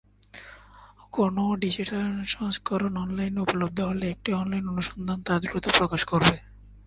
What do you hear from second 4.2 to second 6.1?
online অনুসন্ধান তা দ্রুত প্রকাশ